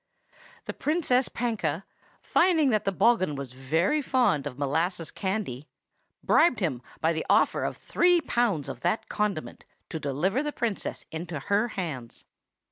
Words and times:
"The 0.65 0.73
Princess 0.73 1.29
Panka, 1.29 1.83
finding 2.23 2.71
that 2.71 2.85
the 2.85 2.91
bogghun 2.91 3.35
was 3.35 3.53
very 3.53 4.01
fond 4.01 4.47
of 4.47 4.57
molasses 4.57 5.11
candy, 5.11 5.67
bribed 6.23 6.59
him 6.59 6.81
by 7.01 7.13
the 7.13 7.23
offer 7.29 7.63
of 7.63 7.77
three 7.77 8.19
pounds 8.19 8.67
of 8.67 8.79
that 8.79 9.09
condiment 9.09 9.63
to 9.89 9.99
deliver 9.99 10.41
the 10.41 10.51
Princess 10.51 11.05
into 11.11 11.37
her 11.39 11.67
hands. 11.67 12.25